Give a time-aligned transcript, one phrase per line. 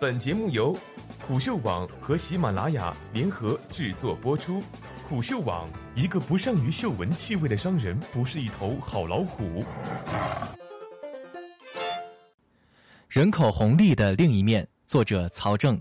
[0.00, 0.78] 本节目由
[1.26, 4.62] 虎嗅网和喜马拉雅联合制作播出。
[5.08, 9.64] 虎嗅网：一个不善于嗅闻气味的商人，不是一头好老虎。
[13.08, 15.80] 人口红利的另一面，作者曹正。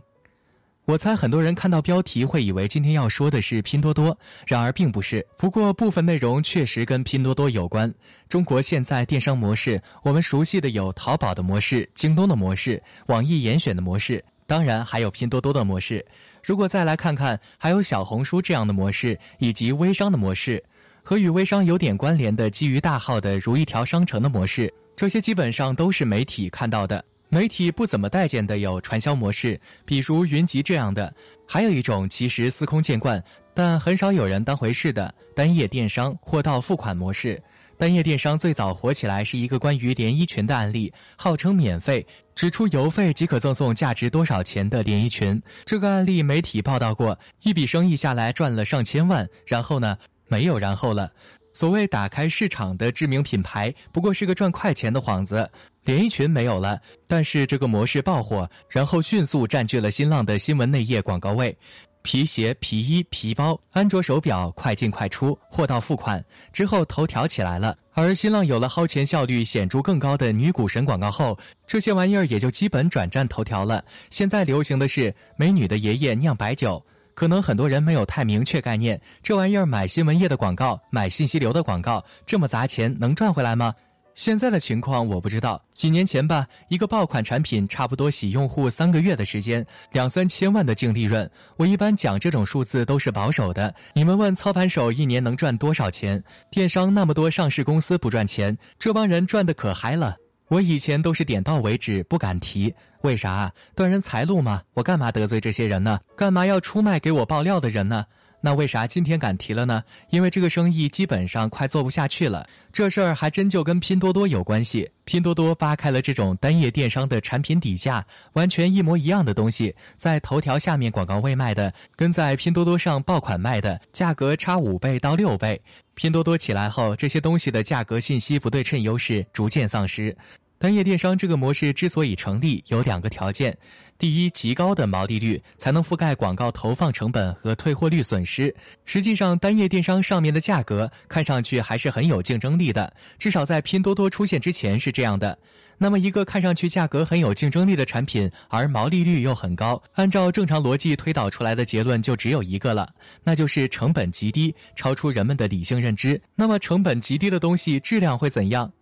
[0.87, 5.25] 我猜很多人看到标题会以为今天要说的是拼多多，然而并不是。
[5.37, 7.93] 不过部分内容确实跟拼多多有关。
[8.29, 16.05] 中国现在电商模式，我们熟悉的有淘宝的模式、京东的模式、网易严选的模式，当然还有拼多多的模式。
[16.41, 20.63] 如果再来看看，还有小红书这样的模式，以及微商的模式，
[21.03, 27.03] 和与微商有点关联的基于大号的如一条商城的模式，这些基本上都是媒体看到的。
[27.29, 31.11] 媒体不怎么待见的有传销模式，比如云集这样的；
[31.45, 33.21] 还有一种其实司空见惯，
[33.53, 37.41] 但很少有人当回事的单页电商货到付款模式。
[37.77, 45.39] 单页电商最早火起来是一个关于连衣裙的案例，号称免费，只出邮费即可赠送价值多少钱的连衣裙。
[45.63, 49.95] 这个案例媒体报道过，一笔生意下来赚了上千万，然后呢，
[50.27, 51.11] 没有然后了。
[51.57, 55.49] 所谓打开市场的知名品牌，不过是个赚快钱的幌子。
[55.85, 61.57] 连衣裙没有了，但是这个模式爆火，然后迅速占据了新浪的新闻内页广告位。
[62.03, 67.75] 皮鞋、皮衣、皮包、安卓手表，快进快出，货到付款之后，头条起来了。
[67.93, 71.35] 而新浪有了薅钱效率显著更高的女股神广告后，
[71.65, 73.83] 这些玩意儿也就基本转战头条了。
[74.11, 76.85] 现在流行的是美女的爷爷酿白酒。
[77.17, 83.73] 可能很多人没有太明确概念，这玩意儿买新闻页的广告，买信息流的广告，这么砸钱能赚回来吗？
[84.13, 85.59] 现在的情况我不知道。
[85.73, 91.27] 几年前吧，一个爆款产品差不多洗用户三个月的时间，两三千万的净利润。
[91.55, 93.73] 我一般讲这种数字都是保守的。
[93.93, 96.23] 你们问操盘手一年能赚多少钱？
[96.51, 100.15] 电商那么多上市公司不赚钱，这帮人赚的可嗨了。
[100.49, 102.73] 我以前都是点到为止，不敢提。
[103.01, 103.51] 为啥？
[103.75, 104.61] 断人财路嘛？
[104.73, 105.99] 我干嘛得罪这些人呢？
[106.15, 108.05] 干嘛要出卖给我爆料的人呢？
[108.39, 109.83] 那为啥今天敢提了呢？
[110.09, 112.47] 因为这个生意基本上快做不下去了。
[112.71, 114.89] 这事儿还真就跟拼多多有关系。
[115.05, 125.59] 拼多多扒开了这种单页电商的产品底价，完全一模一样的东西，在头条下面广告位卖的，跟在拼多多上爆款卖的价格差五倍到六倍。
[125.95, 130.15] 拼多多起来后，这些东西的价格信息不对称优势逐渐丧失。
[130.59, 133.55] 单页电商这个模式之所以成立，有两个条件：
[133.99, 138.53] 第一，极高的毛利率才能覆盖广告投放成本和退货率损失。
[138.83, 145.37] 实际上，单页电商上面的价格看上去还是很有竞争力的，至少在拼多多出现之前是这样的。
[145.77, 152.89] 那么，一个看上去价格很有竞争力的产品，而毛利率又很高，按照正常逻辑推导出来的结论就只有一个了，
[153.23, 156.19] 那就是成本极低，超出人们的理性认知。
[156.33, 158.73] 那么，成本极低的东西质量会怎样？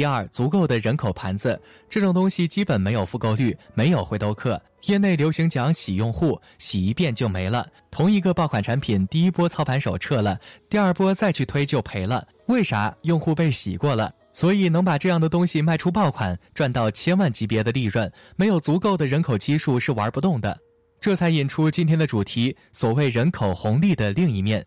[0.00, 4.58] 第二，足够的人口盘子，这种东西基本没有复购率，没有回头客。
[4.84, 7.68] 业内流行讲洗用户，洗一遍就没了。
[7.90, 10.40] 同一个爆款产品，第一波操盘手撤了，
[10.70, 12.26] 第二波再去推就赔了。
[12.46, 12.96] 为啥？
[13.02, 14.10] 用户被洗过了。
[14.32, 20.58] 所以能把这样的东西卖出爆款，赚到千万级别的利润，没有足够的人口基数是玩不动的。
[20.98, 24.64] 这才引出今天的主题：所谓人口红利的另一面。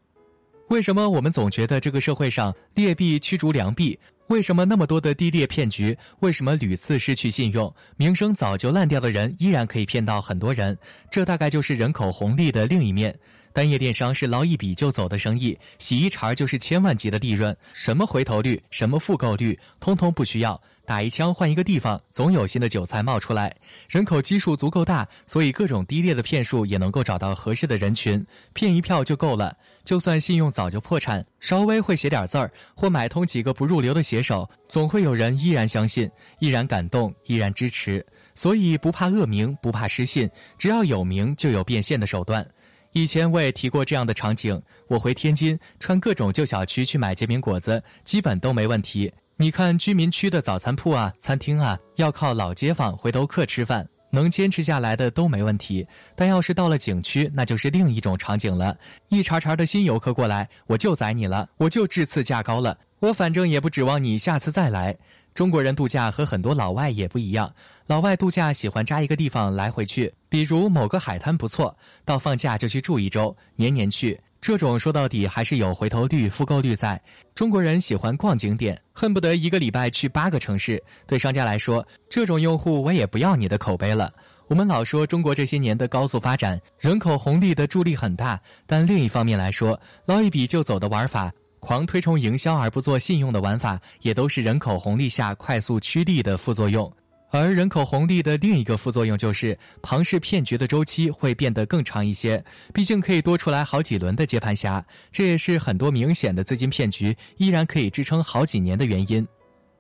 [0.70, 4.00] 为什么我们总觉得这个社会上劣币驱逐良币？
[4.28, 5.98] 为什么那么多的低劣骗局？
[6.20, 7.74] 为什么屡次失去信用？
[7.98, 10.78] 名声早就烂掉的人依然可以骗到很多人？
[11.12, 13.14] 这大概就是人口红利的另一面。
[13.52, 20.60] 单业电商是捞一笔就走的生意，洗一茬就是千万级的利润，什么回头率，什么复购率，通通不需要。
[20.86, 23.56] 打一枪换一个地方，总有新的韭菜冒出来。
[23.88, 29.56] 人口基数足够大，所以各种低劣的骗术也能够找到合适的人群，骗一票就够了。
[29.86, 38.06] 就算信用早就破产，稍微会写点字儿或买通几个不入流的写手，总会有人依然相信，依然感动，依然支持。
[38.36, 42.46] 所以不怕恶名，不怕失信，只要有名就有变现的手段。
[42.92, 49.12] 以前我也提过这样的场景：我回天津，穿各种旧小区去买煎饼果子，基本都没问题。
[49.36, 53.88] 你看居民区的早餐铺啊、餐厅啊，要靠老街坊、回头客吃饭。
[54.12, 58.78] 能坚持下来的都没问题，但要是到了景区，那就是另一种场景了。
[59.10, 64.96] 一茬茬的新游客过来，我就宰你了，我就质次价高了，我反正也不指望你下次再来。
[65.34, 67.52] 中国人度假和很多老外也不一样，
[67.88, 71.76] 老外度假喜欢扎一个地方来回去，比如某个海滩不错，
[72.06, 74.22] 到放假就去住一周，年年去。
[74.44, 77.02] 这种说到底还是有回头率、复购率在。
[77.34, 80.84] 中国人喜欢逛景点，恨不得一个礼拜去八个城市。
[81.08, 84.12] 对商家来说，这种用户我也不要你的口碑了。
[84.50, 88.38] 我们老说中国这些年的高速发展，人口红利的助力很大，
[88.68, 91.32] 但另一方面来说，捞一笔就走的玩法，
[91.62, 96.92] 狂推崇营销而不做信用的玩法，也都是人口红利下快速趋利的副作用。
[97.36, 102.42] 而人口红利的另一个副作用就是庞氏骗局的周期会变得更长一些，
[102.72, 109.28] 毕竟可以多出来好几轮的接盘侠，这也是很多明显的资金骗局依然可以支撑好几年的原因。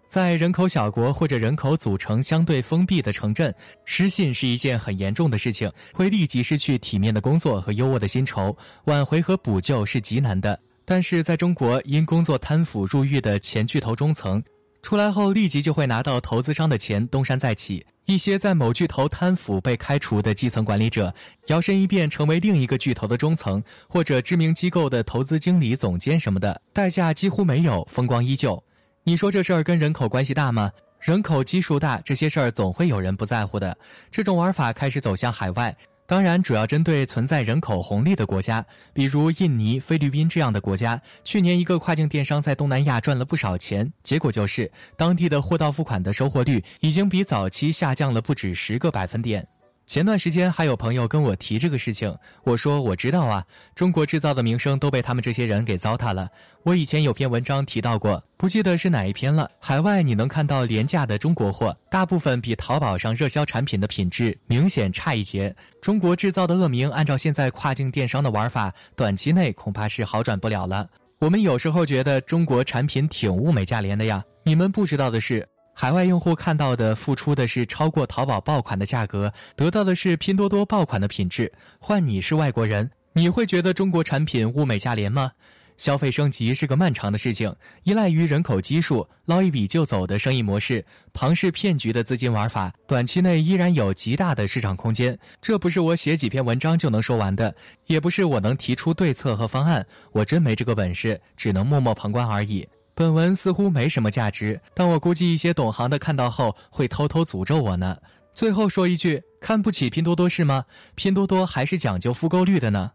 [0.08, 3.54] 在人口小国或者人口组成相对封闭的城镇，
[3.86, 10.60] 失信是一件很严重的事情，会立即失去体面的工作和优渥的薪酬，挽回和补救是极难的。
[10.86, 14.44] 但是在中国，因工作贪腐入狱的前巨头中层，
[14.84, 21.16] 出来后立即就会拿到投资商的钱，东山再起；一些在某巨头贪腐被开除的基层管理者，
[21.48, 28.62] 摇身一变成为另一个巨头的中层，或者知名机构的投资经理、总监什么的，代价几乎没有，风光依旧。
[29.06, 30.70] 你说这事儿跟人口关系大吗？
[31.00, 33.78] 人口基数大，这些事儿总会有人不在乎的。
[34.12, 35.76] 这种玩法开始走向海外，
[36.06, 41.02] 当然主要针对存在人口红利的国家，比如印尼、菲律宾这样的国家。
[41.24, 49.48] 去年一个跨境电商在东南亚赚了不少钱，结果就是当地的货到付款的收货率已经比早期下降了不止十个百分点。
[49.86, 53.44] 前段时间还有朋友跟我提这个事情，我说我知道啊，
[53.76, 56.30] 中国制造的名声都被他们这些人给糟蹋了。
[56.64, 59.50] 我以前有篇文章提到过，不记得是哪一篇了。
[59.60, 65.54] 海外你能看到廉价的中国货，大部分比淘宝上热销产品的品质明显差一截。
[65.82, 70.88] 中国制造的恶名，按照现在跨境电商的玩法，短期内恐怕是好转不了了。
[71.20, 75.46] 我们有时候觉得中国产品挺物美价廉的呀，你们不知道的是。
[75.84, 81.52] 海外用户看到的付出的是超过淘宝爆款的价格，得到的是拼多多爆款的品质。
[81.78, 85.30] 换你是外国人，你会觉得中国产品物美价廉吗？
[85.78, 87.54] 消费升级是个漫长的事情，
[87.84, 95.20] 依赖于人口基数、捞一笔就走的生意模式、庞氏骗局的资金玩法，短期内依然有极大的市场空间。
[95.42, 97.54] 这不是我写几篇文章就能说完的，
[97.88, 102.66] 也不是我能提出对策和方案，我真没这个本事，只能默默旁观而已。
[102.96, 107.98] 本文似乎没什么价值，但我估计一些懂行的看到后会偷偷诅咒我呢。
[108.36, 110.66] 最后说一句，看不起拼多多是吗？
[110.96, 112.92] 拼多多还是讲究复购率的呢。